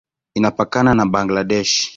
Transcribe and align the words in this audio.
Inapakana 0.35 0.93
na 0.97 1.05
Bangladesh. 1.05 1.75